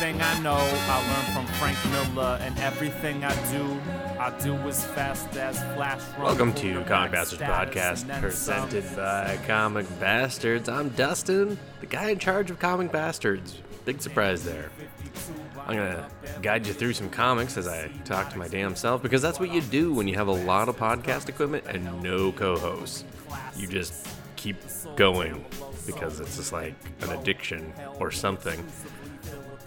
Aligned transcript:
Everything 0.00 0.22
I 0.22 0.40
know, 0.40 0.56
I 0.56 1.12
learned 1.12 1.34
from 1.34 1.46
Frank 1.58 1.76
Miller, 2.14 2.38
and 2.40 2.58
everything 2.60 3.22
I 3.22 3.34
do, 3.52 3.78
I 4.18 4.30
do 4.42 4.54
as 4.66 4.82
fast 4.82 5.36
as 5.36 5.58
Flash. 5.74 6.00
Welcome 6.18 6.54
to 6.54 6.82
Comic 6.84 7.12
Bastards 7.12 7.42
Podcast, 7.42 8.18
presented 8.18 8.82
some. 8.82 8.96
by 8.96 9.38
Comic 9.46 10.00
Bastards. 10.00 10.70
I'm 10.70 10.88
Dustin, 10.88 11.58
the 11.80 11.86
guy 11.86 12.08
in 12.08 12.18
charge 12.18 12.50
of 12.50 12.58
Comic 12.58 12.90
Bastards. 12.90 13.60
Big 13.84 14.00
surprise 14.00 14.42
there. 14.42 14.70
I'm 15.66 15.76
gonna 15.76 16.08
guide 16.40 16.66
you 16.66 16.72
through 16.72 16.94
some 16.94 17.10
comics 17.10 17.58
as 17.58 17.68
I 17.68 17.88
talk 18.06 18.30
to 18.30 18.38
my 18.38 18.48
damn 18.48 18.76
self 18.76 19.02
because 19.02 19.20
that's 19.20 19.38
what 19.38 19.52
you 19.52 19.60
do 19.60 19.92
when 19.92 20.08
you 20.08 20.14
have 20.14 20.28
a 20.28 20.32
lot 20.32 20.70
of 20.70 20.78
podcast 20.78 21.28
equipment 21.28 21.64
and 21.68 22.02
no 22.02 22.32
co-hosts. 22.32 23.04
You 23.54 23.66
just 23.66 24.08
keep 24.36 24.56
going 24.96 25.44
because 25.84 26.20
it's 26.20 26.38
just 26.38 26.54
like 26.54 26.74
an 27.02 27.10
addiction 27.10 27.70
or 27.98 28.10
something. 28.10 28.64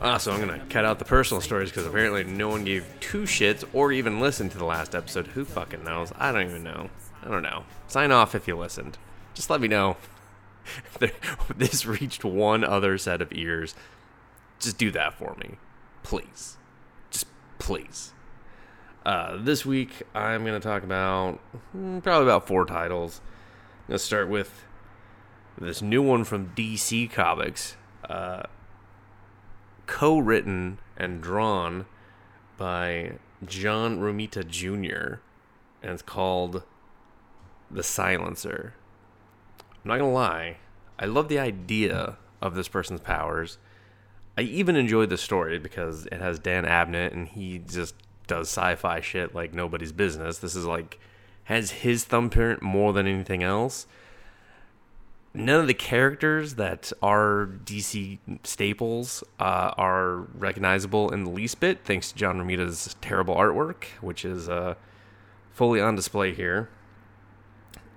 Also, 0.03 0.33
I'm 0.33 0.39
gonna 0.41 0.61
cut 0.69 0.83
out 0.83 0.99
the 0.99 1.05
personal 1.05 1.39
stories 1.39 1.69
because 1.69 1.85
apparently 1.85 2.25
no 2.25 2.49
one 2.49 2.65
gave 2.65 2.85
two 2.99 3.21
shits 3.21 3.63
or 3.71 3.93
even 3.93 4.19
listened 4.19 4.51
to 4.51 4.57
the 4.57 4.65
last 4.65 4.93
episode. 4.93 5.27
Who 5.27 5.45
fucking 5.45 5.85
knows? 5.85 6.11
I 6.17 6.33
don't 6.33 6.49
even 6.49 6.61
know. 6.61 6.89
I 7.23 7.29
don't 7.29 7.41
know. 7.41 7.63
Sign 7.87 8.11
off 8.11 8.35
if 8.35 8.45
you 8.45 8.57
listened. 8.57 8.97
Just 9.33 9.49
let 9.49 9.61
me 9.61 9.69
know. 9.69 9.95
This 11.57 11.85
reached 11.85 12.25
one 12.25 12.63
other 12.63 12.97
set 12.97 13.21
of 13.21 13.31
ears. 13.31 13.75
Just 14.59 14.77
do 14.77 14.91
that 14.91 15.13
for 15.13 15.35
me, 15.39 15.57
please. 16.03 16.57
Just 17.09 17.27
please. 17.57 18.11
Uh, 19.05 19.37
this 19.37 19.65
week 19.65 20.03
I'm 20.13 20.43
gonna 20.43 20.59
talk 20.59 20.83
about 20.83 21.35
hmm, 21.71 21.99
probably 21.99 22.27
about 22.27 22.45
four 22.45 22.65
titles. 22.65 23.21
I'm 23.85 23.91
gonna 23.91 23.99
start 23.99 24.27
with 24.27 24.65
this 25.57 25.81
new 25.81 26.01
one 26.01 26.25
from 26.25 26.53
DC 26.55 27.09
Comics. 27.09 27.77
Uh, 28.09 28.43
co-written 29.93 30.79
and 30.97 31.21
drawn 31.21 31.85
by 32.57 33.11
John 33.45 33.99
Romita 33.99 34.45
Jr. 34.45 35.19
and 35.83 35.91
it's 35.91 36.01
called 36.01 36.63
The 37.69 37.83
Silencer. 37.83 38.73
I'm 39.59 39.89
not 39.89 39.99
gonna 39.99 40.11
lie, 40.11 40.57
I 40.97 41.05
love 41.05 41.27
the 41.27 41.37
idea 41.37 42.17
of 42.41 42.55
this 42.55 42.67
person's 42.67 43.01
powers. 43.01 43.59
I 44.35 44.41
even 44.41 44.75
enjoyed 44.75 45.11
the 45.11 45.17
story 45.17 45.59
because 45.59 46.07
it 46.07 46.19
has 46.19 46.39
Dan 46.39 46.65
Abnett 46.65 47.13
and 47.13 47.27
he 47.27 47.59
just 47.59 47.93
does 48.25 48.47
sci-fi 48.47 48.99
shit 48.99 49.35
like 49.35 49.53
nobody's 49.53 49.91
business. 49.91 50.39
This 50.39 50.55
is 50.55 50.65
like 50.65 50.99
has 51.43 51.69
his 51.69 52.03
thumbprint 52.03 52.63
more 52.63 52.93
than 52.93 53.05
anything 53.05 53.43
else 53.43 53.85
none 55.33 55.59
of 55.59 55.67
the 55.67 55.73
characters 55.73 56.55
that 56.55 56.91
are 57.01 57.49
DC 57.65 58.19
staples 58.43 59.23
uh, 59.39 59.73
are 59.77 60.27
recognizable 60.35 61.11
in 61.11 61.23
the 61.23 61.29
least 61.29 61.59
bit, 61.59 61.79
thanks 61.83 62.11
to 62.11 62.17
John 62.17 62.37
Romita's 62.37 62.95
terrible 63.01 63.35
artwork, 63.35 63.85
which 64.01 64.25
is 64.25 64.47
uh, 64.47 64.75
fully 65.51 65.81
on 65.81 65.95
display 65.95 66.33
here. 66.33 66.69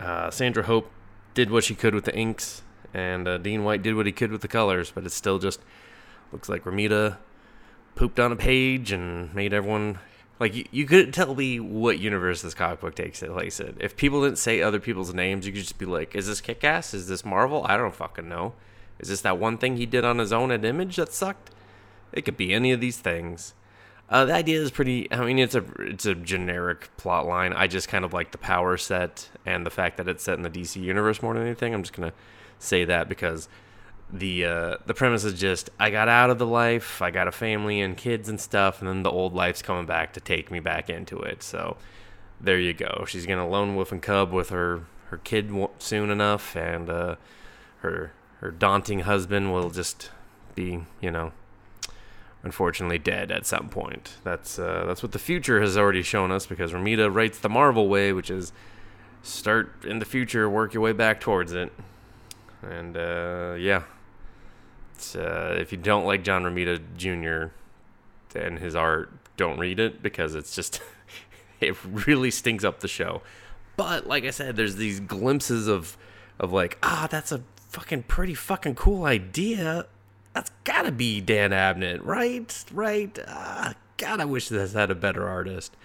Uh, 0.01 0.31
Sandra 0.31 0.63
Hope 0.65 0.91
did 1.35 1.51
what 1.51 1.65
she 1.65 1.75
could 1.75 1.95
with 1.95 2.05
the 2.05 2.17
inks, 2.17 2.63
and 2.95 3.29
uh, 3.29 3.39
Dean 3.39 3.65
White 3.65 3.83
did 3.83 3.95
what 3.95 4.07
he 4.07 4.13
could 4.13 4.33
with 4.33 4.41
the 4.41 4.49
colors, 4.49 4.91
but 4.91 5.05
it 5.05 5.11
still 5.13 5.39
just 5.39 5.61
looks 6.33 6.49
like 6.49 6.65
Romita 6.65 7.19
pooped 7.95 8.19
on 8.21 8.33
a 8.33 8.37
page 8.37 8.93
and 8.93 9.35
made 9.35 9.53
everyone 9.53 9.99
like 10.39 10.55
you, 10.55 10.65
you 10.71 10.87
couldn't 10.87 11.13
tell 11.13 11.35
me 11.35 11.61
what 11.61 11.99
universe 11.99 12.43
this 12.43 12.55
comic 12.55 12.81
book 12.81 12.95
takes 12.95 13.21
place 13.21 13.61
in. 13.61 13.77
If 13.81 13.97
people 13.97 14.23
didn't 14.23 14.39
say 14.39 14.61
other 14.61 14.81
people's 14.81 15.15
names, 15.15 15.47
you 15.47 15.53
could 15.53 15.63
just 15.63 15.79
be 15.79 15.87
like, 15.87 16.15
"Is 16.15 16.27
this 16.27 16.41
Kick 16.41 16.63
Ass? 16.65 16.95
Is 16.95 17.09
this 17.09 17.25
Marvel? 17.25 17.65
I 17.67 17.77
don't 17.77 17.95
fucking 17.95 18.29
know. 18.29 18.55
Is 18.99 19.09
this 19.09 19.21
that 19.23 19.39
one 19.39 19.59
thing 19.59 19.77
he 19.77 19.87
did 19.87 20.05
on 20.05 20.19
his 20.19 20.33
own 20.33 20.51
at 20.51 20.65
Image 20.65 20.97
that 20.97 21.13
sucked? 21.13 21.51
It 22.13 22.23
could 22.23 22.37
be 22.37 22.53
any 22.53 22.73
of 22.73 22.81
these 22.81 22.99
things." 22.99 23.55
Uh, 24.09 24.25
the 24.25 24.35
idea 24.35 24.61
is 24.61 24.71
pretty. 24.71 25.11
I 25.11 25.25
mean, 25.25 25.39
it's 25.39 25.55
a 25.55 25.65
it's 25.81 26.07
a 26.07 26.15
generic 26.15 26.91
plot 26.97 27.27
line. 27.27 27.53
I 27.53 27.67
just 27.67 27.89
kind 27.89 28.05
of 28.05 28.13
like 28.13 28.31
the 28.31 28.39
power 28.39 28.77
set 28.77 29.31
and 29.45 29.67
the 29.67 29.71
fact 29.71 29.97
that 29.97 30.07
it's 30.07 30.23
set 30.23 30.37
in 30.37 30.43
the 30.43 30.51
DC 30.51 30.81
universe 30.81 31.23
more 31.23 31.35
than 31.35 31.43
anything. 31.43 31.75
I'm 31.75 31.83
just 31.83 31.93
gonna 31.93 32.13
say 32.59 32.85
that 32.85 33.09
because 33.09 33.49
the 34.13 34.45
uh, 34.45 34.77
the 34.87 34.95
premise 34.95 35.25
is 35.25 35.39
just 35.39 35.71
I 35.79 35.91
got 35.91 36.09
out 36.09 36.31
of 36.31 36.39
the 36.39 36.47
life, 36.47 37.03
I 37.03 37.11
got 37.11 37.29
a 37.29 37.33
family 37.33 37.81
and 37.81 37.97
kids 37.97 38.29
and 38.29 38.41
stuff, 38.41 38.81
and 38.81 38.89
then 38.89 39.03
the 39.03 39.11
old 39.11 39.35
life's 39.35 39.63
coming 39.63 39.87
back 39.87 40.13
to 40.15 40.21
take 40.21 40.51
me 40.51 40.61
back 40.61 40.89
into 40.89 41.19
it. 41.21 41.43
So 41.43 41.77
there 42.41 42.59
you 42.59 42.73
go. 42.73 43.05
She's 43.07 43.27
gonna 43.27 43.49
lone 43.49 43.75
wolf 43.75 43.93
and 43.93 44.03
cub 44.03 44.33
with 44.33 44.51
her 44.51 44.85
her 45.11 45.19
kid 45.19 45.53
soon 45.79 46.11
enough, 46.11 46.55
and 46.57 46.89
uh, 46.89 47.17
her 47.79 48.13
her 48.41 48.51
daunting 48.51 49.01
husband 49.01 49.53
will 49.53 49.71
just 49.71 50.11
be 50.55 50.85
you 51.01 51.11
know 51.11 51.33
unfortunately 52.43 52.99
dead 52.99 53.33
at 53.33 53.45
some 53.45 53.69
point. 53.69 54.15
That's 54.23 54.59
uh, 54.59 54.85
that's 54.87 55.03
what 55.03 55.13
the 55.13 55.19
future 55.19 55.61
has 55.61 55.77
already 55.77 56.03
shown 56.03 56.31
us 56.31 56.47
because 56.47 56.73
Romita 56.73 57.13
writes 57.13 57.39
the 57.39 57.49
Marvel 57.49 57.89
way, 57.89 58.13
which 58.13 58.31
is 58.31 58.53
start 59.23 59.85
in 59.85 59.99
the 59.99 60.05
future, 60.05 60.49
work 60.49 60.73
your 60.73 60.83
way 60.83 60.93
back 60.93 61.21
towards 61.21 61.53
it, 61.53 61.73
and 62.63 62.97
uh, 62.97 63.57
yeah. 63.59 63.83
Uh, 65.17 65.57
if 65.59 65.73
you 65.73 65.79
don't 65.79 66.05
like 66.05 66.23
John 66.25 66.45
Romita 66.45 66.81
Jr. 66.97 67.53
and 68.39 68.59
his 68.59 68.75
art, 68.75 69.11
don't 69.37 69.59
read 69.59 69.79
it 69.79 70.03
because 70.03 70.35
it's 70.35 70.55
just 70.55 70.81
it 71.61 71.77
really 71.85 72.31
stinks 72.31 72.65
up 72.65 72.81
the 72.81 72.89
show. 72.89 73.23
But 73.77 74.07
like 74.07 74.25
I 74.25 74.31
said, 74.31 74.57
there's 74.57 74.77
these 74.77 75.01
glimpses 75.01 75.69
of 75.69 75.97
of 76.39 76.53
like 76.53 76.79
ah, 76.83 77.09
that's 77.11 77.33
a 77.33 77.43
fucking 77.69 78.05
pretty 78.05 78.35
fucking 78.35 78.75
cool 78.75 79.05
idea. 79.05 79.87
That's 80.33 80.51
gotta 80.65 80.93
be 80.93 81.21
Dan 81.21 81.51
Abnett, 81.51 82.01
right? 82.03 82.65
Right? 82.73 83.19
Ah, 83.27 83.75
God, 83.97 84.21
I 84.21 84.25
wish 84.25 84.49
this 84.49 84.75
had 84.75 84.91
a 84.91 84.95
better 84.95 85.29
artist. 85.29 85.77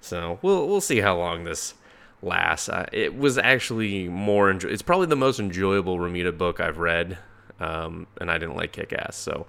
So 0.00 0.38
we'll 0.42 0.66
we'll 0.66 0.80
see 0.80 1.00
how 1.00 1.16
long 1.16 1.44
this 1.44 1.74
lasts. 2.22 2.68
Uh, 2.68 2.86
it 2.92 3.16
was 3.16 3.38
actually 3.38 4.08
more. 4.08 4.50
Enjoy- 4.50 4.70
it's 4.70 4.82
probably 4.82 5.06
the 5.06 5.16
most 5.16 5.38
enjoyable 5.40 5.98
Romita 5.98 6.36
book 6.36 6.60
I've 6.60 6.78
read, 6.78 7.18
um, 7.60 8.06
and 8.20 8.30
I 8.30 8.38
didn't 8.38 8.56
like 8.56 8.72
Kick 8.72 8.92
Ass. 8.92 9.16
So 9.16 9.46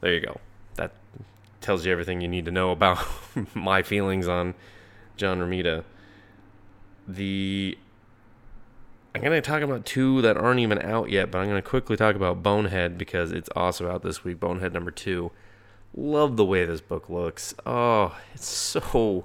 there 0.00 0.14
you 0.14 0.20
go. 0.20 0.40
That 0.76 0.92
tells 1.60 1.86
you 1.86 1.92
everything 1.92 2.20
you 2.20 2.28
need 2.28 2.44
to 2.46 2.50
know 2.50 2.70
about 2.70 3.04
my 3.54 3.82
feelings 3.82 4.28
on 4.28 4.54
John 5.16 5.38
Romita. 5.38 5.84
The 7.06 7.76
I'm 9.14 9.22
gonna 9.22 9.40
talk 9.40 9.62
about 9.62 9.84
two 9.84 10.22
that 10.22 10.36
aren't 10.36 10.60
even 10.60 10.80
out 10.80 11.10
yet, 11.10 11.30
but 11.30 11.38
I'm 11.38 11.48
gonna 11.48 11.62
quickly 11.62 11.96
talk 11.96 12.16
about 12.16 12.42
Bonehead 12.42 12.96
because 12.96 13.32
it's 13.32 13.50
also 13.54 13.90
out 13.90 14.02
this 14.02 14.24
week. 14.24 14.40
Bonehead 14.40 14.72
number 14.72 14.90
two. 14.90 15.30
Love 15.94 16.38
the 16.38 16.44
way 16.44 16.64
this 16.64 16.80
book 16.80 17.10
looks. 17.10 17.54
Oh, 17.66 18.16
it's 18.34 18.46
so 18.46 19.24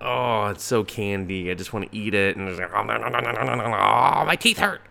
oh, 0.00 0.46
it's 0.48 0.64
so 0.64 0.84
candy. 0.84 1.50
I 1.50 1.54
just 1.54 1.72
want 1.72 1.90
to 1.90 1.96
eat 1.96 2.14
it, 2.14 2.36
and 2.36 2.48
it's 2.48 2.58
like, 2.58 2.70
oh, 2.74 2.82
no, 2.82 2.96
no, 2.96 3.08
no, 3.08 3.20
no, 3.20 3.32
no, 3.32 3.42
no, 3.42 3.54
no, 3.54 3.64
oh, 3.64 4.24
my 4.24 4.36
teeth 4.36 4.58
hurt. 4.58 4.82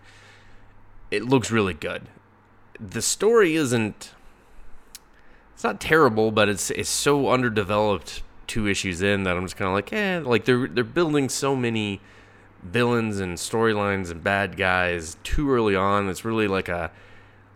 It 1.10 1.24
looks 1.24 1.50
really 1.50 1.74
good. 1.74 2.08
The 2.84 3.02
story 3.02 3.54
isn't. 3.54 4.12
It's 5.54 5.64
not 5.64 5.80
terrible, 5.80 6.30
but 6.30 6.48
it's 6.48 6.70
it's 6.70 6.90
so 6.90 7.30
underdeveloped. 7.30 8.22
Two 8.48 8.66
issues 8.66 9.00
in 9.00 9.22
that 9.22 9.36
I'm 9.36 9.44
just 9.44 9.56
kind 9.56 9.68
of 9.68 9.74
like, 9.74 9.92
eh, 9.92 10.20
like 10.22 10.44
they're 10.44 10.66
they're 10.66 10.84
building 10.84 11.28
so 11.28 11.56
many 11.56 12.00
villains 12.62 13.18
and 13.18 13.38
storylines 13.38 14.10
and 14.10 14.22
bad 14.22 14.56
guys 14.56 15.16
too 15.22 15.50
early 15.50 15.74
on. 15.74 16.08
It's 16.08 16.24
really 16.24 16.48
like 16.48 16.68
a 16.68 16.90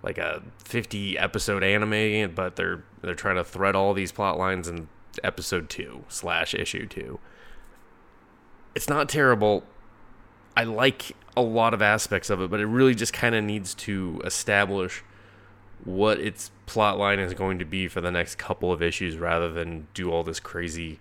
like 0.02 0.16
a 0.16 0.42
50 0.64 1.18
episode 1.18 1.62
anime, 1.62 2.32
but 2.34 2.56
they're 2.56 2.84
they're 3.02 3.14
trying 3.14 3.36
to 3.36 3.44
thread 3.44 3.74
all 3.74 3.92
these 3.92 4.12
plot 4.12 4.38
lines 4.38 4.68
in 4.68 4.88
episode 5.24 5.68
two 5.68 6.04
slash 6.08 6.54
issue 6.54 6.86
two 6.86 7.18
it's 8.76 8.90
not 8.90 9.08
terrible. 9.08 9.64
I 10.54 10.64
like 10.64 11.16
a 11.34 11.40
lot 11.40 11.72
of 11.72 11.80
aspects 11.80 12.28
of 12.28 12.42
it, 12.42 12.50
but 12.50 12.60
it 12.60 12.66
really 12.66 12.94
just 12.94 13.14
kind 13.14 13.34
of 13.34 13.42
needs 13.42 13.74
to 13.74 14.20
establish 14.22 15.02
what 15.84 16.18
its 16.18 16.50
plot 16.66 16.98
line 16.98 17.18
is 17.18 17.34
going 17.34 17.58
to 17.58 17.64
be 17.64 17.88
for 17.88 18.00
the 18.00 18.10
next 18.10 18.36
couple 18.36 18.72
of 18.72 18.82
issues 18.82 19.16
rather 19.16 19.50
than 19.52 19.86
do 19.94 20.10
all 20.10 20.24
this 20.24 20.40
crazy 20.40 20.98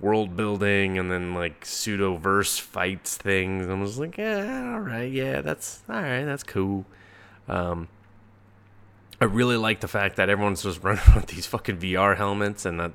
world 0.00 0.36
building 0.36 0.98
and 0.98 1.10
then 1.10 1.34
like 1.34 1.64
pseudo 1.64 2.16
verse 2.16 2.58
fights 2.58 3.16
things. 3.16 3.66
I'm 3.66 3.84
just 3.86 3.98
like, 3.98 4.18
yeah, 4.18 4.72
all 4.74 4.80
right, 4.80 5.10
yeah, 5.10 5.40
that's 5.40 5.82
all 5.88 5.96
right, 5.96 6.24
that's 6.24 6.42
cool. 6.42 6.84
Um, 7.48 7.88
I 9.20 9.26
really 9.26 9.56
like 9.56 9.80
the 9.80 9.88
fact 9.88 10.16
that 10.16 10.28
everyone's 10.28 10.62
just 10.62 10.82
running 10.82 11.14
with 11.14 11.26
these 11.26 11.46
fucking 11.46 11.78
VR 11.78 12.16
helmets 12.16 12.64
and 12.64 12.80
that 12.80 12.92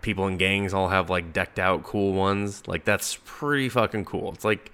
people 0.00 0.26
in 0.26 0.36
gangs 0.36 0.72
all 0.72 0.88
have 0.88 1.10
like 1.10 1.32
decked 1.32 1.58
out 1.58 1.82
cool 1.82 2.12
ones. 2.12 2.66
Like 2.66 2.84
that's 2.84 3.18
pretty 3.24 3.68
fucking 3.68 4.04
cool. 4.04 4.32
It's 4.32 4.44
like 4.44 4.72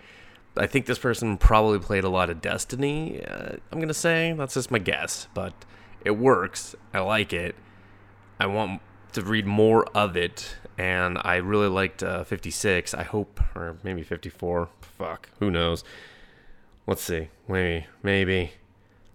I 0.57 0.67
think 0.67 0.87
this 0.87 0.99
person 0.99 1.37
probably 1.37 1.79
played 1.79 2.05
a 2.05 2.09
lot 2.09 2.31
of 2.31 2.41
Destiny. 2.41 3.25
Uh, 3.25 3.57
I'm 3.73 3.81
gonna 3.81 3.95
say 3.95 4.33
that's 4.37 4.55
just 4.55 4.71
my 4.71 4.79
guess, 4.79 5.29
but 5.35 5.53
it 6.05 6.13
works. 6.13 6.77
I 6.93 7.01
like 7.01 7.33
it. 7.33 7.57
I 8.39 8.47
want 8.47 8.81
to 9.13 9.23
read 9.23 9.47
more 9.47 9.87
of 9.97 10.17
it, 10.17 10.57
and 10.79 11.19
I 11.23 11.37
really 11.37 11.69
liked 11.69 12.03
uh, 12.03 12.25
56. 12.25 12.95
I 12.95 13.03
hope, 13.03 13.41
or 13.55 13.79
maybe 13.83 14.03
54. 14.03 14.69
Fuck, 14.81 15.31
who 15.41 15.51
knows? 15.51 15.83
Let's 16.87 17.03
see. 17.03 17.29
Maybe, 17.49 17.87
maybe. 18.03 18.53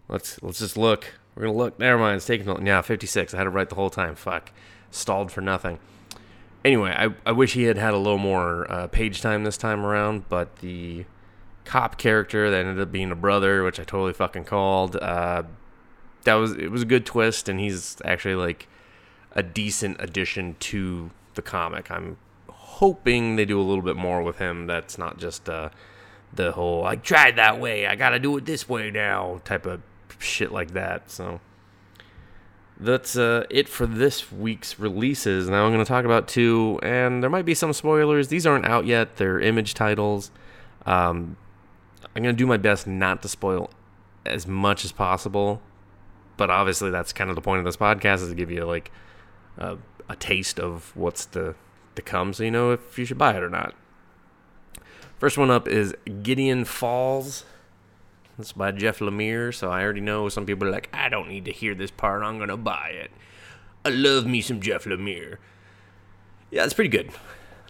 Let's 0.07 0.41
let's 0.41 0.59
just 0.59 0.75
look. 0.75 1.13
We're 1.35 1.43
gonna 1.43 1.57
look. 1.57 1.79
Never 1.79 1.99
mind. 1.99 2.17
It's 2.17 2.25
taking. 2.25 2.65
Yeah, 2.65 2.81
56. 2.81 3.33
I 3.33 3.37
had 3.37 3.47
it 3.47 3.51
right 3.51 3.69
the 3.69 3.75
whole 3.75 3.89
time. 3.89 4.15
Fuck. 4.15 4.51
Stalled 4.91 5.31
for 5.31 5.41
nothing. 5.41 5.79
Anyway, 6.65 6.93
I, 6.93 7.13
I 7.25 7.31
wish 7.31 7.53
he 7.53 7.63
had 7.63 7.77
had 7.77 7.93
a 7.93 7.97
little 7.97 8.17
more 8.17 8.69
uh, 8.69 8.87
page 8.87 9.21
time 9.21 9.45
this 9.45 9.55
time 9.55 9.85
around, 9.85 10.27
but 10.27 10.57
the 10.57 11.05
cop 11.65 11.97
character 11.97 12.49
that 12.49 12.65
ended 12.65 12.79
up 12.79 12.91
being 12.91 13.11
a 13.11 13.15
brother, 13.15 13.63
which 13.63 13.79
I 13.79 13.83
totally 13.83 14.13
fucking 14.13 14.45
called, 14.45 14.95
uh, 14.95 15.43
that 16.23 16.33
was 16.35 16.53
it 16.53 16.71
was 16.71 16.81
a 16.81 16.85
good 16.85 17.05
twist, 17.05 17.49
and 17.49 17.59
he's 17.59 17.97
actually 18.03 18.35
like 18.35 18.67
a 19.33 19.43
decent 19.43 19.97
addition 19.99 20.55
to 20.59 21.11
the 21.35 21.41
comic. 21.41 21.89
I'm 21.91 22.17
hoping 22.49 23.35
they 23.35 23.45
do 23.45 23.59
a 23.59 23.63
little 23.63 23.83
bit 23.83 23.95
more 23.95 24.21
with 24.21 24.37
him. 24.37 24.67
That's 24.67 24.97
not 24.97 25.17
just 25.17 25.49
uh, 25.49 25.69
the 26.33 26.51
whole 26.51 26.85
"I 26.85 26.95
tried 26.95 27.35
that 27.37 27.59
way, 27.59 27.87
I 27.87 27.95
gotta 27.95 28.19
do 28.19 28.35
it 28.37 28.45
this 28.45 28.67
way 28.67 28.91
now" 28.91 29.41
type 29.45 29.65
of 29.65 29.81
shit 30.17 30.51
like 30.51 30.71
that. 30.71 31.09
So 31.09 31.39
that's 32.79 33.17
uh, 33.17 33.45
it 33.49 33.67
for 33.67 33.85
this 33.85 34.31
week's 34.31 34.79
releases. 34.79 35.49
Now 35.49 35.65
I'm 35.65 35.73
going 35.73 35.83
to 35.83 35.87
talk 35.87 36.05
about 36.05 36.27
two, 36.27 36.79
and 36.81 37.21
there 37.21 37.29
might 37.29 37.45
be 37.45 37.53
some 37.53 37.73
spoilers. 37.73 38.29
These 38.29 38.45
aren't 38.45 38.65
out 38.65 38.85
yet; 38.85 39.17
they're 39.17 39.39
image 39.39 39.73
titles. 39.73 40.31
Um, 40.85 41.35
I'm 42.15 42.23
to 42.23 42.33
do 42.33 42.47
my 42.47 42.57
best 42.57 42.87
not 42.87 43.21
to 43.21 43.27
spoil 43.27 43.69
as 44.25 44.47
much 44.47 44.83
as 44.83 44.91
possible, 44.91 45.61
but 46.37 46.49
obviously 46.49 46.89
that's 46.89 47.13
kind 47.13 47.29
of 47.29 47.35
the 47.35 47.41
point 47.41 47.59
of 47.59 47.65
this 47.65 47.77
podcast 47.77 48.21
is 48.21 48.29
to 48.29 48.35
give 48.35 48.51
you 48.51 48.65
like 48.65 48.91
a, 49.57 49.77
a 50.07 50.15
taste 50.15 50.59
of 50.59 50.95
what's 50.95 51.25
to 51.27 51.55
to 51.95 52.01
come, 52.01 52.33
so 52.33 52.43
you 52.43 52.51
know 52.51 52.71
if 52.71 52.97
you 52.97 53.05
should 53.05 53.17
buy 53.17 53.35
it 53.35 53.43
or 53.43 53.49
not. 53.49 53.75
First 55.17 55.37
one 55.37 55.51
up 55.51 55.67
is 55.67 55.93
Gideon 56.23 56.63
Falls. 56.65 57.43
It's 58.37 58.53
by 58.53 58.71
Jeff 58.71 58.99
Lemire, 58.99 59.53
so 59.53 59.69
I 59.69 59.83
already 59.83 59.99
know 59.99 60.29
some 60.29 60.45
people 60.45 60.65
are 60.67 60.71
like, 60.71 60.89
I 60.93 61.09
don't 61.09 61.27
need 61.27 61.43
to 61.45 61.51
hear 61.51 61.75
this 61.75 61.91
part, 61.91 62.23
I'm 62.23 62.39
gonna 62.39 62.55
buy 62.55 62.89
it. 62.89 63.11
I 63.83 63.89
love 63.89 64.25
me 64.25 64.41
some 64.41 64.61
Jeff 64.61 64.85
Lemire. 64.85 65.37
Yeah, 66.51 66.63
it's 66.63 66.73
pretty 66.73 66.89
good. 66.89 67.07
I'm 67.09 67.13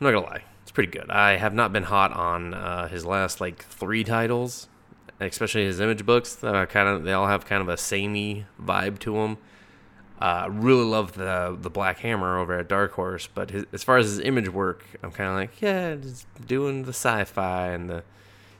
not 0.01 0.11
gonna 0.11 0.27
lie, 0.27 0.43
it's 0.69 0.75
pretty 0.75 0.91
good. 0.91 1.09
I 1.09 1.37
have 1.37 1.55
not 1.55 1.73
been 1.73 1.81
hot 1.81 2.13
on 2.13 2.53
uh, 2.53 2.87
his 2.89 3.03
last 3.03 3.41
like 3.41 3.65
three 3.65 4.03
titles, 4.03 4.69
especially 5.19 5.65
his 5.65 5.79
image 5.79 6.05
books. 6.05 6.43
Uh, 6.43 6.67
kind 6.67 6.87
of, 6.87 7.03
they 7.03 7.11
all 7.11 7.25
have 7.25 7.43
kind 7.43 7.63
of 7.63 7.69
a 7.69 7.75
samey 7.75 8.45
vibe 8.61 8.99
to 8.99 9.13
them. 9.13 9.39
Uh, 10.19 10.47
really 10.51 10.83
love 10.83 11.13
the 11.13 11.57
the 11.59 11.71
Black 11.71 11.97
Hammer 11.99 12.37
over 12.37 12.59
at 12.59 12.67
Dark 12.67 12.91
Horse, 12.91 13.27
but 13.33 13.49
his, 13.49 13.65
as 13.73 13.83
far 13.83 13.97
as 13.97 14.05
his 14.05 14.19
image 14.19 14.47
work, 14.47 14.85
I'm 15.01 15.11
kind 15.11 15.31
of 15.31 15.37
like, 15.37 15.59
yeah, 15.59 15.95
just 15.95 16.27
doing 16.45 16.83
the 16.83 16.93
sci-fi 16.93 17.69
and 17.69 17.89
the 17.89 18.03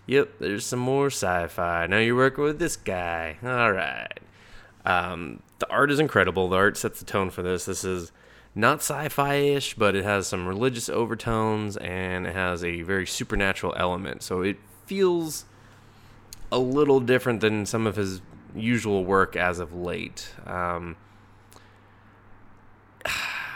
Yep, 0.08 0.40
there's 0.40 0.66
some 0.66 0.80
more 0.80 1.12
sci-fi. 1.12 1.86
Now 1.86 2.00
you're 2.00 2.16
working 2.16 2.44
with 2.44 2.58
this 2.58 2.76
guy. 2.76 3.38
All 3.44 3.72
right. 3.72 4.20
Um, 4.84 5.44
the 5.60 5.70
art 5.70 5.92
is 5.92 6.00
incredible. 6.00 6.50
The 6.50 6.56
art 6.56 6.76
sets 6.76 6.98
the 6.98 7.06
tone 7.06 7.30
for 7.30 7.44
this. 7.44 7.66
This 7.66 7.84
is 7.84 8.12
not 8.56 8.80
sci-fi-ish, 8.80 9.76
but 9.76 9.96
it 9.96 10.04
has 10.04 10.28
some 10.28 10.48
religious 10.48 10.90
overtones 10.90 11.78
and 11.78 12.28
it 12.28 12.36
has 12.36 12.64
a 12.64 12.82
very 12.82 13.08
supernatural 13.08 13.74
element. 13.78 14.24
So 14.24 14.42
it 14.42 14.58
feels 14.86 15.46
a 16.52 16.60
little 16.60 17.00
different 17.00 17.42
than 17.42 17.66
some 17.66 17.86
of 17.86 17.96
his 17.96 18.22
usual 18.56 19.06
work 19.06 19.36
as 19.36 19.60
of 19.60 19.74
late. 19.74 20.32
Um, 20.46 20.96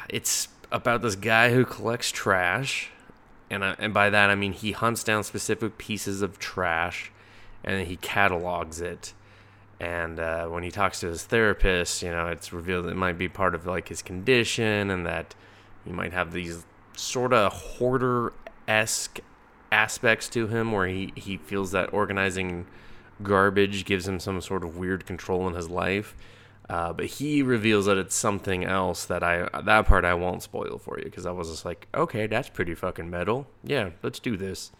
it's 0.10 0.48
about 0.72 1.02
this 1.02 1.16
guy 1.16 1.52
who 1.54 1.66
collects 1.66 2.12
trash 2.12 2.92
and 3.54 3.64
I, 3.64 3.76
and 3.78 3.94
by 3.94 4.10
that 4.10 4.30
I 4.30 4.36
mean 4.36 4.54
he 4.54 4.72
hunts 4.72 5.04
down 5.04 5.24
specific 5.24 5.78
pieces 5.78 6.22
of 6.22 6.40
trash, 6.40 7.12
and 7.64 7.78
then 7.78 7.86
he 7.86 7.98
catalogs 7.98 8.82
it. 8.82 9.14
And 9.80 10.20
uh, 10.20 10.48
when 10.48 10.64
he 10.64 10.72
talks 10.72 11.00
to 11.02 11.08
his 11.08 11.24
therapist, 11.24 12.02
you 12.04 12.12
know, 12.12 12.28
it's 12.28 12.54
revealed 12.54 12.86
it 12.88 12.96
might 12.96 13.18
be 13.18 13.28
part 13.28 13.56
of 13.56 13.66
like 13.66 13.90
his 13.90 14.02
condition, 14.02 14.90
and 14.90 15.06
that 15.06 15.36
he 15.84 15.92
might 15.92 16.14
have 16.14 16.32
these 16.32 16.66
sort 16.96 17.34
of 17.34 17.52
hoarder 17.52 18.34
esque 18.68 19.20
aspects 19.72 20.30
to 20.30 20.48
him, 20.48 20.72
where 20.72 20.88
he 20.88 21.12
he 21.16 21.38
feels 21.38 21.72
that 21.72 21.94
organizing 21.94 22.66
garbage 23.22 23.86
gives 23.86 24.08
him 24.08 24.20
some 24.20 24.40
sort 24.42 24.64
of 24.64 24.78
weird 24.78 25.06
control 25.06 25.48
in 25.48 25.54
his 25.54 25.70
life. 25.70 26.16
Uh, 26.70 26.94
but 26.94 27.06
he 27.06 27.44
reveals 27.44 27.88
that 27.88 27.98
it's 27.98 28.16
something 28.16 28.64
else 28.64 29.06
that 29.06 29.22
I 29.22 29.50
that 29.64 29.86
part 29.86 30.06
I 30.06 30.14
won't 30.14 30.44
spoil 30.44 30.78
for 30.78 30.98
you 30.98 31.06
because 31.06 31.26
I 31.26 31.32
was 31.32 31.50
just 31.50 31.66
like, 31.66 31.88
okay, 31.94 32.26
that's 32.26 32.48
pretty 32.50 32.74
fucking 32.74 33.10
metal. 33.10 33.48
Yeah, 33.64 33.90
let's 34.02 34.20
do 34.20 34.38
this. 34.38 34.72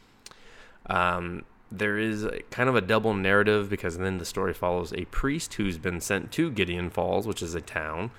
Um, 0.86 1.44
there 1.76 1.98
is 1.98 2.28
kind 2.52 2.70
of 2.70 2.76
a 2.76 2.82
double 2.82 3.16
narrative 3.16 3.68
because 3.70 3.98
then 3.98 4.20
the 4.20 4.26
story 4.26 4.54
follows 4.54 4.94
a 4.94 5.06
priest 5.06 5.56
who's 5.56 5.80
been 5.80 6.00
sent 6.00 6.32
to 6.34 6.52
Gideon 6.52 6.92
Falls, 6.92 7.26
which 7.26 7.42
is 7.42 7.56
a 7.56 7.62
town. 7.62 8.12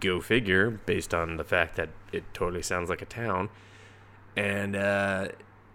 Go 0.00 0.20
figure, 0.20 0.70
based 0.70 1.12
on 1.12 1.36
the 1.36 1.44
fact 1.44 1.76
that 1.76 1.90
it 2.12 2.24
totally 2.32 2.62
sounds 2.62 2.88
like 2.88 3.02
a 3.02 3.06
town. 3.06 3.50
And 4.36 4.74
uh, 4.74 5.28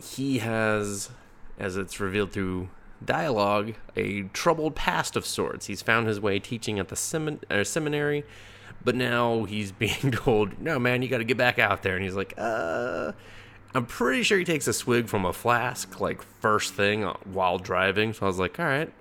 he 0.03 0.39
has, 0.39 1.11
as 1.59 1.77
it's 1.77 1.99
revealed 1.99 2.31
through 2.31 2.69
dialogue 3.05 3.75
a 3.95 4.23
troubled 4.33 4.75
past 4.75 5.15
of 5.15 5.25
sorts. 5.25 5.67
He's 5.67 5.83
found 5.83 6.07
his 6.07 6.19
way 6.19 6.39
teaching 6.39 6.79
at 6.79 6.87
the 6.87 6.95
semin- 6.95 7.43
uh, 7.51 7.63
seminary, 7.63 8.23
but 8.83 8.95
now 8.95 9.43
he's 9.43 9.71
being 9.83 10.11
told, 10.11 10.59
"No, 10.59 10.79
man, 10.79 11.03
you 11.03 11.09
got 11.09 11.19
to 11.19 11.23
get 11.23 11.37
back 11.37 11.59
out 11.59 11.83
there." 11.83 11.95
And 11.95 12.03
he's 12.03 12.15
like, 12.15 12.33
"Uh." 12.37 13.11
I'm 13.75 13.85
pretty 13.85 14.23
sure 14.23 14.37
he 14.37 14.45
takes 14.45 14.67
a 14.67 14.73
swig 14.73 15.07
from 15.07 15.25
a 15.25 15.33
flask, 15.33 15.99
like 15.99 16.21
first 16.21 16.73
thing 16.73 17.03
while 17.03 17.57
driving. 17.57 18.13
So 18.13 18.25
I 18.25 18.27
was 18.27 18.39
like, 18.39 18.59
"All 18.59 18.65
right, 18.65 18.91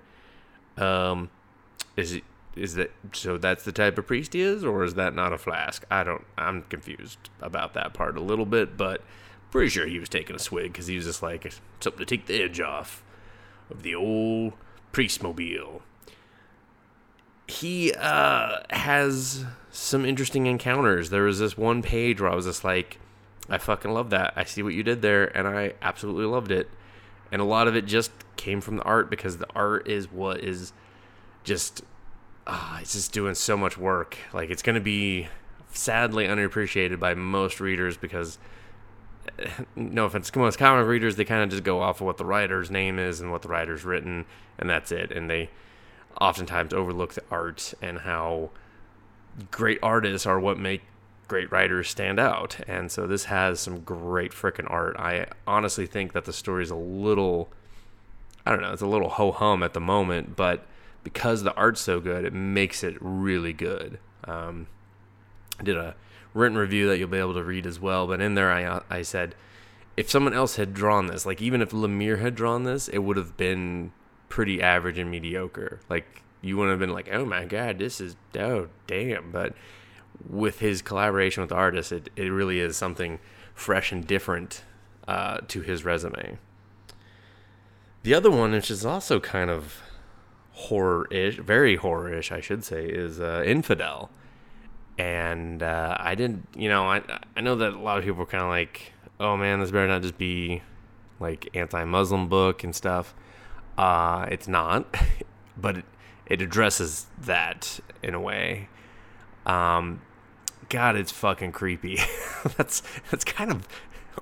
um, 0.77 1.29
is 1.95 2.13
it 2.13 2.23
is 2.55 2.75
that 2.75 2.91
so? 3.13 3.37
That's 3.37 3.63
the 3.63 3.71
type 3.71 3.97
of 3.97 4.07
priest 4.07 4.33
he 4.33 4.41
is, 4.41 4.63
or 4.63 4.83
is 4.83 4.95
that 4.95 5.13
not 5.15 5.33
a 5.33 5.37
flask? 5.37 5.85
I 5.89 6.03
don't. 6.03 6.25
I'm 6.37 6.63
confused 6.63 7.29
about 7.41 7.73
that 7.73 7.93
part 7.93 8.17
a 8.17 8.21
little 8.21 8.45
bit, 8.45 8.77
but 8.77 9.01
pretty 9.51 9.69
sure 9.69 9.85
he 9.85 9.99
was 9.99 10.09
taking 10.09 10.35
a 10.35 10.39
swig 10.39 10.71
because 10.71 10.87
he 10.87 10.95
was 10.95 11.05
just 11.05 11.21
like 11.21 11.51
something 11.79 11.99
to 11.99 12.05
take 12.05 12.25
the 12.25 12.41
edge 12.41 12.59
off 12.59 13.03
of 13.69 13.83
the 13.83 13.93
old 13.93 14.53
Priestmobile. 14.91 15.81
He 17.47 17.93
uh, 17.93 18.61
has 18.71 19.45
some 19.71 20.05
interesting 20.05 20.47
encounters. 20.47 21.09
There 21.09 21.23
was 21.23 21.39
this 21.39 21.57
one 21.57 21.81
page 21.81 22.19
where 22.19 22.31
I 22.31 22.35
was 22.35 22.45
just 22.45 22.63
like, 22.63 22.99
I 23.49 23.57
fucking 23.57 23.91
love 23.91 24.09
that. 24.11 24.33
I 24.35 24.43
see 24.45 24.63
what 24.63 24.73
you 24.73 24.83
did 24.83 25.01
there, 25.01 25.35
and 25.37 25.47
I 25.47 25.73
absolutely 25.81 26.25
loved 26.25 26.51
it. 26.51 26.69
And 27.31 27.41
a 27.41 27.45
lot 27.45 27.67
of 27.67 27.75
it 27.75 27.85
just 27.85 28.11
came 28.37 28.61
from 28.61 28.77
the 28.77 28.83
art 28.83 29.09
because 29.09 29.37
the 29.37 29.47
art 29.55 29.87
is 29.87 30.11
what 30.11 30.39
is 30.39 30.71
just, 31.43 31.83
uh, 32.47 32.77
it's 32.81 32.93
just 32.93 33.11
doing 33.11 33.35
so 33.35 33.57
much 33.57 33.77
work. 33.77 34.17
Like, 34.33 34.49
it's 34.49 34.61
going 34.61 34.75
to 34.75 34.81
be 34.81 35.27
sadly 35.71 36.27
underappreciated 36.27 36.99
by 36.99 37.15
most 37.15 37.59
readers 37.59 37.97
because 37.97 38.37
no 39.75 40.05
offense, 40.05 40.33
most 40.35 40.57
comic 40.57 40.87
readers, 40.87 41.15
they 41.15 41.25
kind 41.25 41.43
of 41.43 41.49
just 41.49 41.63
go 41.63 41.81
off 41.81 42.01
of 42.01 42.05
what 42.05 42.17
the 42.17 42.25
writer's 42.25 42.69
name 42.69 42.99
is 42.99 43.19
and 43.19 43.31
what 43.31 43.41
the 43.41 43.47
writer's 43.49 43.83
written, 43.83 44.25
and 44.57 44.69
that's 44.69 44.91
it. 44.91 45.11
And 45.11 45.29
they 45.29 45.49
oftentimes 46.19 46.73
overlook 46.73 47.13
the 47.13 47.23
art 47.31 47.73
and 47.81 47.99
how 47.99 48.51
great 49.49 49.79
artists 49.81 50.27
are 50.27 50.39
what 50.39 50.59
make 50.59 50.81
great 51.27 51.51
writers 51.51 51.89
stand 51.89 52.19
out. 52.19 52.57
And 52.67 52.91
so 52.91 53.07
this 53.07 53.25
has 53.25 53.59
some 53.59 53.81
great 53.81 54.31
freaking 54.31 54.69
art. 54.69 54.95
I 54.97 55.27
honestly 55.47 55.85
think 55.85 56.13
that 56.13 56.25
the 56.25 56.33
story 56.33 56.63
is 56.63 56.71
a 56.71 56.75
little, 56.75 57.49
I 58.45 58.51
don't 58.51 58.61
know, 58.61 58.73
it's 58.73 58.81
a 58.81 58.87
little 58.87 59.09
ho 59.09 59.31
hum 59.31 59.63
at 59.63 59.73
the 59.73 59.79
moment, 59.79 60.35
but 60.35 60.65
because 61.03 61.43
the 61.43 61.53
art's 61.55 61.81
so 61.81 61.99
good, 61.99 62.25
it 62.25 62.33
makes 62.33 62.83
it 62.83 62.95
really 62.99 63.53
good. 63.53 63.99
Um, 64.25 64.67
I 65.59 65.63
did 65.63 65.77
a 65.77 65.95
written 66.33 66.57
review 66.57 66.87
that 66.87 66.97
you'll 66.97 67.09
be 67.09 67.17
able 67.17 67.33
to 67.33 67.43
read 67.43 67.65
as 67.65 67.79
well. 67.79 68.07
But 68.07 68.21
in 68.21 68.35
there, 68.35 68.51
I 68.51 68.81
I 68.89 69.01
said 69.01 69.35
if 69.95 70.09
someone 70.09 70.33
else 70.33 70.55
had 70.55 70.73
drawn 70.73 71.07
this, 71.07 71.25
like 71.25 71.41
even 71.41 71.61
if 71.61 71.71
Lemire 71.71 72.19
had 72.19 72.35
drawn 72.35 72.63
this, 72.63 72.87
it 72.87 72.99
would 72.99 73.17
have 73.17 73.37
been 73.37 73.91
pretty 74.29 74.61
average 74.61 74.97
and 74.97 75.11
mediocre. 75.11 75.79
Like 75.89 76.23
you 76.41 76.57
wouldn't 76.57 76.71
have 76.71 76.79
been 76.79 76.93
like, 76.93 77.09
oh 77.11 77.25
my 77.25 77.45
god, 77.45 77.79
this 77.79 78.01
is 78.01 78.15
oh 78.37 78.69
damn. 78.87 79.31
But 79.31 79.53
with 80.29 80.59
his 80.59 80.81
collaboration 80.81 81.41
with 81.41 81.51
artists, 81.51 81.91
it 81.91 82.09
it 82.15 82.29
really 82.29 82.59
is 82.59 82.77
something 82.77 83.19
fresh 83.53 83.91
and 83.91 84.05
different 84.05 84.63
uh, 85.07 85.39
to 85.47 85.61
his 85.61 85.85
resume. 85.85 86.37
The 88.03 88.13
other 88.13 88.31
one, 88.31 88.51
which 88.51 88.69
is 88.69 88.85
also 88.85 89.19
kind 89.19 89.49
of 89.49 89.81
horror-ish, 90.51 91.37
very 91.37 91.77
horror-ish, 91.77 92.31
I 92.31 92.41
should 92.41 92.63
say, 92.63 92.85
is 92.85 93.19
uh, 93.19 93.43
Infidel 93.45 94.09
and 94.97 95.63
uh, 95.63 95.97
I 95.99 96.15
didn't, 96.15 96.47
you 96.55 96.69
know, 96.69 96.85
I 96.89 97.01
I 97.35 97.41
know 97.41 97.55
that 97.55 97.73
a 97.73 97.79
lot 97.79 97.97
of 97.97 98.03
people 98.03 98.23
are 98.23 98.27
kind 98.27 98.43
of 98.43 98.49
like, 98.49 98.93
oh 99.19 99.37
man, 99.37 99.59
this 99.59 99.71
better 99.71 99.87
not 99.87 100.01
just 100.01 100.17
be 100.17 100.61
like 101.19 101.49
anti-Muslim 101.53 102.27
book 102.27 102.63
and 102.63 102.75
stuff. 102.75 103.15
Uh, 103.77 104.27
it's 104.29 104.47
not, 104.47 104.95
but 105.57 105.77
it, 105.77 105.85
it 106.27 106.41
addresses 106.41 107.07
that 107.19 107.79
in 108.03 108.13
a 108.13 108.19
way. 108.19 108.69
Um, 109.45 110.01
God, 110.69 110.95
it's 110.95 111.11
fucking 111.11 111.51
creepy. 111.51 111.97
that's 112.57 112.81
that's 113.11 113.23
kind 113.23 113.51
of 113.51 113.67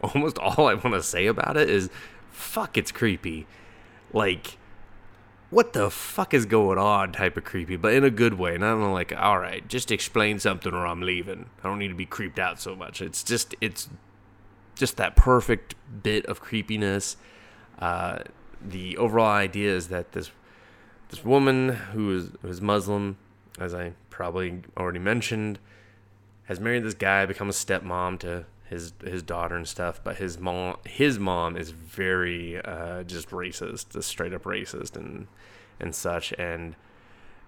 almost 0.01 0.37
all 0.39 0.67
I 0.67 0.73
want 0.73 0.93
to 0.95 1.03
say 1.03 1.27
about 1.27 1.57
it 1.57 1.69
is, 1.69 1.89
fuck, 2.31 2.77
it's 2.77 2.91
creepy. 2.91 3.47
Like 4.13 4.57
what 5.51 5.73
the 5.73 5.91
fuck 5.91 6.33
is 6.33 6.45
going 6.45 6.79
on 6.79 7.11
type 7.11 7.35
of 7.37 7.43
creepy, 7.43 7.75
but 7.75 7.93
in 7.93 8.03
a 8.03 8.09
good 8.09 8.35
way. 8.35 8.57
Not 8.57 8.73
in 8.73 8.91
like, 8.91 9.13
all 9.15 9.37
right, 9.37 9.67
just 9.67 9.91
explain 9.91 10.39
something 10.39 10.73
or 10.73 10.87
I'm 10.87 11.01
leaving. 11.01 11.49
I 11.61 11.67
don't 11.67 11.77
need 11.77 11.89
to 11.89 11.93
be 11.93 12.05
creeped 12.05 12.39
out 12.39 12.59
so 12.59 12.75
much. 12.75 13.01
It's 13.01 13.21
just 13.21 13.53
it's 13.61 13.89
just 14.75 14.97
that 14.97 15.15
perfect 15.15 15.75
bit 16.01 16.25
of 16.25 16.39
creepiness. 16.39 17.17
Uh, 17.77 18.19
the 18.61 18.97
overall 18.97 19.27
idea 19.27 19.75
is 19.75 19.89
that 19.89 20.13
this 20.13 20.31
this 21.09 21.23
woman 21.25 21.69
who 21.69 22.15
is 22.15 22.29
who 22.41 22.47
is 22.47 22.61
Muslim, 22.61 23.17
as 23.59 23.73
I 23.73 23.93
probably 24.09 24.61
already 24.77 24.99
mentioned, 24.99 25.59
has 26.45 26.59
married 26.59 26.83
this 26.83 26.93
guy, 26.93 27.25
become 27.25 27.49
a 27.49 27.53
stepmom 27.53 28.19
to 28.19 28.45
his 28.65 28.93
his 29.03 29.21
daughter 29.21 29.55
and 29.55 29.67
stuff. 29.67 30.01
But 30.03 30.17
his 30.17 30.39
mom 30.39 30.77
his 30.85 31.19
mom 31.19 31.57
is 31.57 31.71
very 31.71 32.59
uh, 32.61 33.03
just 33.03 33.29
racist, 33.29 33.93
just 33.93 34.09
straight 34.09 34.33
up 34.33 34.43
racist 34.43 34.95
and 34.95 35.27
and 35.79 35.93
such. 35.93 36.33
And 36.33 36.75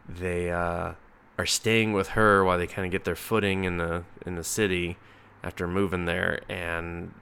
they 0.07 0.51
uh, 0.51 0.93
are 1.37 1.45
staying 1.45 1.93
with 1.93 2.09
her 2.09 2.43
while 2.43 2.57
they 2.57 2.67
kind 2.67 2.85
of 2.85 2.91
get 2.91 3.05
their 3.05 3.15
footing 3.15 3.63
in 3.63 3.77
the 3.77 4.03
in 4.25 4.35
the 4.35 4.43
city 4.43 4.97
after 5.43 5.67
moving 5.67 6.05
there. 6.05 6.41
And 6.49 7.13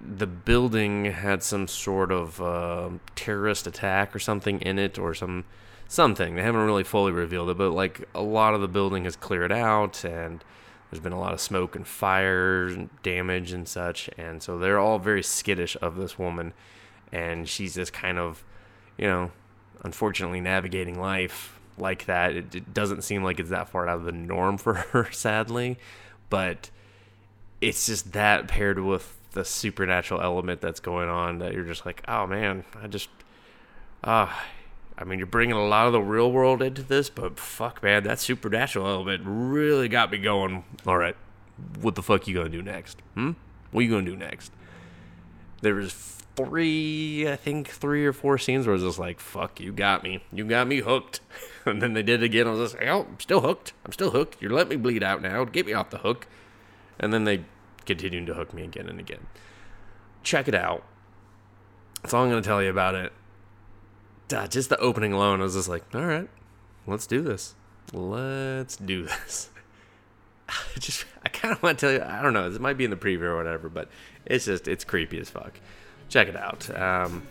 the 0.00 0.26
building 0.26 1.06
had 1.06 1.42
some 1.42 1.68
sort 1.68 2.10
of 2.10 2.40
uh, 2.40 2.90
terrorist 3.14 3.66
attack 3.66 4.14
or 4.14 4.18
something 4.18 4.60
in 4.60 4.78
it, 4.78 4.98
or 4.98 5.14
some 5.14 5.44
something. 5.92 6.36
They 6.36 6.42
haven't 6.42 6.62
really 6.62 6.84
fully 6.84 7.12
revealed 7.12 7.50
it, 7.50 7.58
but 7.58 7.70
like 7.70 8.08
a 8.14 8.22
lot 8.22 8.54
of 8.54 8.62
the 8.62 8.68
building 8.68 9.04
has 9.04 9.14
cleared 9.14 9.52
out 9.52 10.04
and 10.04 10.42
there's 10.90 11.02
been 11.02 11.12
a 11.12 11.20
lot 11.20 11.34
of 11.34 11.40
smoke 11.40 11.76
and 11.76 11.86
fire 11.86 12.66
and 12.66 12.88
damage 13.02 13.52
and 13.52 13.68
such. 13.68 14.08
And 14.16 14.42
so 14.42 14.58
they're 14.58 14.78
all 14.78 14.98
very 14.98 15.22
skittish 15.22 15.76
of 15.82 15.96
this 15.96 16.18
woman. 16.18 16.54
And 17.12 17.46
she's 17.46 17.74
just 17.74 17.92
kind 17.92 18.18
of, 18.18 18.42
you 18.96 19.06
know, 19.06 19.32
unfortunately 19.84 20.40
navigating 20.40 20.98
life 20.98 21.60
like 21.76 22.06
that. 22.06 22.36
It, 22.36 22.54
it 22.54 22.72
doesn't 22.72 23.02
seem 23.02 23.22
like 23.22 23.38
it's 23.38 23.50
that 23.50 23.68
far 23.68 23.86
out 23.86 23.98
of 23.98 24.04
the 24.04 24.12
norm 24.12 24.56
for 24.56 24.74
her, 24.92 25.12
sadly. 25.12 25.78
But 26.30 26.70
it's 27.60 27.84
just 27.84 28.12
that 28.12 28.48
paired 28.48 28.78
with 28.78 29.18
the 29.32 29.44
supernatural 29.44 30.22
element 30.22 30.62
that's 30.62 30.80
going 30.80 31.10
on 31.10 31.38
that 31.38 31.52
you're 31.52 31.64
just 31.64 31.84
like, 31.84 32.02
oh 32.08 32.26
man, 32.26 32.64
I 32.82 32.86
just, 32.86 33.10
ah. 34.04 34.38
Uh, 34.38 34.42
I 34.98 35.04
mean, 35.04 35.18
you're 35.18 35.26
bringing 35.26 35.56
a 35.56 35.66
lot 35.66 35.86
of 35.86 35.92
the 35.92 36.00
real 36.00 36.30
world 36.30 36.62
into 36.62 36.82
this, 36.82 37.08
but 37.08 37.38
fuck, 37.38 37.82
man, 37.82 38.04
that 38.04 38.20
supernatural 38.20 38.86
element 38.86 39.22
really 39.24 39.88
got 39.88 40.10
me 40.10 40.18
going. 40.18 40.64
All 40.86 40.98
right, 40.98 41.16
what 41.80 41.94
the 41.94 42.02
fuck 42.02 42.26
you 42.26 42.34
gonna 42.34 42.48
do 42.48 42.62
next? 42.62 43.00
Hmm? 43.14 43.32
What 43.70 43.84
you 43.84 43.90
gonna 43.90 44.04
do 44.04 44.16
next? 44.16 44.52
There 45.62 45.74
was 45.74 45.92
three, 46.36 47.28
I 47.28 47.36
think, 47.36 47.68
three 47.68 48.04
or 48.04 48.12
four 48.12 48.36
scenes 48.36 48.66
where 48.66 48.74
I 48.74 48.76
was 48.76 48.82
just 48.82 48.98
like, 48.98 49.20
fuck, 49.20 49.60
you 49.60 49.72
got 49.72 50.02
me. 50.02 50.24
You 50.32 50.44
got 50.44 50.66
me 50.66 50.78
hooked. 50.78 51.20
and 51.64 51.80
then 51.80 51.92
they 51.94 52.02
did 52.02 52.22
it 52.22 52.26
again. 52.26 52.46
I 52.46 52.50
was 52.50 52.72
just 52.72 52.80
like, 52.80 52.88
oh, 52.88 53.06
I'm 53.08 53.20
still 53.20 53.40
hooked. 53.40 53.72
I'm 53.84 53.92
still 53.92 54.10
hooked. 54.10 54.40
You're 54.40 54.50
letting 54.50 54.70
me 54.70 54.76
bleed 54.76 55.02
out 55.02 55.22
now. 55.22 55.44
Get 55.44 55.66
me 55.66 55.72
off 55.72 55.90
the 55.90 55.98
hook. 55.98 56.26
And 56.98 57.12
then 57.12 57.24
they 57.24 57.44
continued 57.86 58.26
to 58.26 58.34
hook 58.34 58.52
me 58.52 58.62
again 58.62 58.88
and 58.88 58.98
again. 58.98 59.26
Check 60.22 60.48
it 60.48 60.54
out. 60.54 60.84
That's 62.02 62.12
all 62.14 62.24
I'm 62.24 62.30
to 62.30 62.42
tell 62.42 62.62
you 62.62 62.70
about 62.70 62.94
it 62.94 63.12
uh, 64.32 64.46
just 64.46 64.68
the 64.68 64.78
opening 64.78 65.12
alone, 65.12 65.40
I 65.40 65.44
was 65.44 65.54
just 65.54 65.68
like, 65.68 65.84
all 65.94 66.04
right, 66.04 66.28
let's 66.86 67.06
do 67.06 67.22
this. 67.22 67.54
Let's 67.92 68.76
do 68.76 69.04
this. 69.04 69.50
I 70.48 70.78
just, 70.78 71.04
I 71.24 71.28
kind 71.28 71.52
of 71.52 71.62
want 71.62 71.78
to 71.78 71.86
tell 71.86 71.92
you, 71.94 72.02
I 72.02 72.22
don't 72.22 72.32
know, 72.32 72.50
this 72.50 72.60
might 72.60 72.76
be 72.76 72.84
in 72.84 72.90
the 72.90 72.96
preview 72.96 73.22
or 73.22 73.36
whatever, 73.36 73.68
but 73.68 73.88
it's 74.26 74.44
just, 74.44 74.68
it's 74.68 74.84
creepy 74.84 75.18
as 75.18 75.30
fuck. 75.30 75.58
Check 76.08 76.28
it 76.28 76.36
out. 76.36 76.68
Um, 76.78 77.26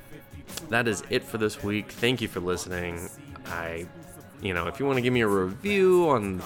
that 0.69 0.87
is 0.87 1.03
it 1.09 1.23
for 1.23 1.37
this 1.37 1.63
week. 1.63 1.91
Thank 1.91 2.21
you 2.21 2.27
for 2.27 2.39
listening. 2.39 3.09
I, 3.45 3.85
you 4.41 4.53
know, 4.53 4.67
if 4.67 4.79
you 4.79 4.85
want 4.85 4.97
to 4.97 5.01
give 5.01 5.13
me 5.13 5.21
a 5.21 5.27
review 5.27 6.09
on 6.09 6.41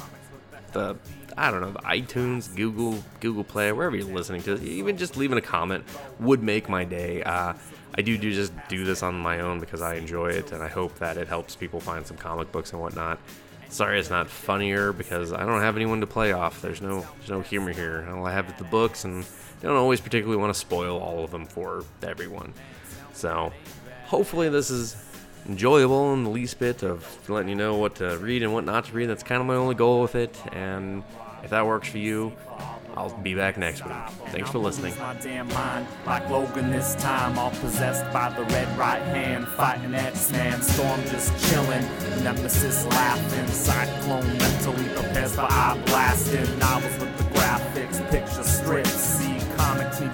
the, 0.73 0.97
I 1.37 1.51
don't 1.51 1.61
know, 1.61 1.71
the 1.71 1.79
iTunes, 1.79 2.53
Google, 2.55 3.03
Google 3.19 3.43
Play, 3.43 3.71
wherever 3.71 3.95
you're 3.95 4.05
listening 4.05 4.41
to, 4.43 4.61
even 4.61 4.97
just 4.97 5.17
leaving 5.17 5.37
a 5.37 5.41
comment 5.41 5.85
would 6.19 6.43
make 6.43 6.69
my 6.69 6.83
day. 6.83 7.23
Uh, 7.23 7.53
I 7.97 8.01
do 8.01 8.17
do 8.17 8.33
just 8.33 8.51
do 8.67 8.83
this 8.83 9.01
on 9.01 9.15
my 9.15 9.39
own 9.39 9.59
because 9.59 9.81
I 9.81 9.95
enjoy 9.95 10.31
it, 10.31 10.51
and 10.51 10.61
I 10.61 10.67
hope 10.67 10.99
that 10.99 11.17
it 11.17 11.27
helps 11.27 11.55
people 11.55 11.79
find 11.79 12.05
some 12.05 12.17
comic 12.17 12.51
books 12.51 12.73
and 12.73 12.81
whatnot. 12.81 13.19
Sorry, 13.69 13.99
it's 13.99 14.09
not 14.09 14.29
funnier 14.29 14.91
because 14.91 15.31
I 15.31 15.45
don't 15.45 15.61
have 15.61 15.75
anyone 15.75 16.01
to 16.01 16.07
play 16.07 16.33
off. 16.33 16.61
There's 16.61 16.81
no 16.81 17.05
there's 17.17 17.29
no 17.29 17.41
humor 17.41 17.71
here. 17.71 18.07
All 18.11 18.25
I 18.25 18.33
have 18.33 18.49
is 18.49 18.55
the 18.57 18.65
books, 18.65 19.05
and 19.05 19.23
I 19.59 19.63
don't 19.63 19.77
always 19.77 20.01
particularly 20.01 20.39
want 20.39 20.53
to 20.53 20.59
spoil 20.59 20.99
all 20.99 21.23
of 21.23 21.31
them 21.31 21.45
for 21.45 21.85
everyone. 22.03 22.53
So, 23.13 23.53
hopefully, 24.05 24.49
this 24.49 24.69
is 24.69 24.97
enjoyable 25.47 26.13
in 26.13 26.25
the 26.25 26.29
least 26.29 26.59
bit 26.59 26.83
of 26.83 27.29
letting 27.29 27.49
you 27.49 27.55
know 27.55 27.77
what 27.77 27.95
to 27.95 28.17
read 28.17 28.43
and 28.43 28.53
what 28.53 28.65
not 28.65 28.85
to 28.85 28.93
read. 28.93 29.07
That's 29.07 29.23
kind 29.23 29.39
of 29.39 29.47
my 29.47 29.55
only 29.55 29.75
goal 29.75 30.01
with 30.01 30.15
it, 30.15 30.37
and 30.51 31.01
if 31.43 31.49
that 31.51 31.65
works 31.65 31.87
for 31.87 31.97
you, 31.97 32.33
I'll 32.97 33.15
be 33.17 33.35
back 33.35 33.57
next 33.57 33.83
week. 33.83 33.93
Thanks 34.27 34.49
for 34.51 34.59
listening. 34.59 34.97
My 34.97 35.15
damn 35.15 35.47
mind, 35.49 35.85
like 36.05 36.29
Logan 36.29 36.71
this 36.71 36.95
time, 36.95 37.37
all 37.37 37.51
possessed 37.51 38.11
by 38.13 38.29
the 38.29 38.43
red 38.45 38.77
right 38.77 39.01
hand, 39.01 39.47
fighting 39.49 39.93
X-Man, 39.93 40.61
Storm 40.61 41.01
just 41.03 41.31
chilling, 41.49 41.83
Nemesis 42.23 42.85
laughing, 42.85 43.47
Cyclone 43.47 44.37
mentally 44.37 44.87
prepares 44.95 45.35
for 45.35 45.41
eye 45.41 45.81
blasting, 45.87 46.59
novels 46.59 46.97
with 46.99 47.17
the 47.17 47.23
graphics, 47.37 48.09
picture 48.11 48.43
strips, 48.43 49.25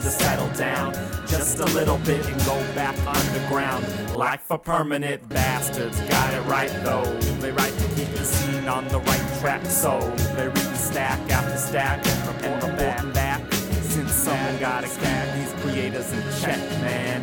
to 0.01 0.09
settle 0.09 0.49
down 0.57 0.93
just 1.27 1.59
a 1.59 1.65
little 1.65 1.97
bit 1.99 2.25
and 2.25 2.45
go 2.45 2.55
back 2.73 2.95
underground. 3.05 3.85
Life 4.15 4.41
for 4.41 4.57
permanent 4.57 5.27
bastards, 5.29 5.99
got 6.01 6.33
it 6.33 6.41
right 6.41 6.71
though. 6.83 7.05
They 7.39 7.51
write 7.51 7.77
to 7.77 7.87
keep 7.89 8.09
the 8.09 8.25
scene 8.25 8.67
on 8.67 8.87
the 8.87 8.99
right 8.99 9.39
track, 9.39 9.63
so 9.65 9.99
they 10.35 10.47
read 10.47 10.75
stack 10.75 11.19
after 11.29 11.57
stack 11.57 12.05
and 12.05 12.27
report 12.27 12.63
and 12.63 12.77
back, 12.77 13.13
back. 13.13 13.53
Since 13.53 14.11
someone 14.13 14.59
gotta 14.59 14.87
keep 14.87 15.35
these 15.35 15.53
creators 15.61 16.11
in 16.11 16.21
check, 16.41 16.59
man. 16.81 17.21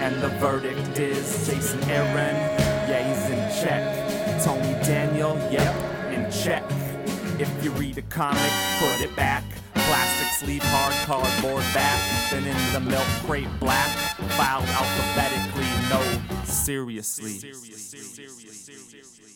And 0.00 0.22
the 0.22 0.28
verdict 0.38 0.98
is 0.98 1.48
Jason 1.48 1.82
Aaron, 1.90 2.36
yeah, 2.88 3.02
he's 3.08 3.30
in 3.30 3.64
check. 3.64 4.44
Tony 4.44 4.72
Daniel, 4.84 5.36
yep, 5.50 5.74
in 6.12 6.30
check. 6.30 6.62
If 7.40 7.50
you 7.64 7.72
read 7.72 7.98
a 7.98 8.02
comic, 8.02 8.52
put 8.78 9.00
it 9.00 9.14
back. 9.16 9.42
Plastic 9.86 10.28
sleeve, 10.32 10.62
hard 10.64 10.94
cardboard 11.06 11.64
back. 11.72 12.30
Then 12.30 12.44
in 12.44 12.72
the 12.72 12.80
milk 12.80 13.06
crate 13.24 13.48
black. 13.60 13.88
Filed 14.36 14.64
alphabetically, 14.64 15.70
no, 15.88 16.44
seriously. 16.44 17.38
seriously. 17.38 17.98
seriously. 17.98 19.35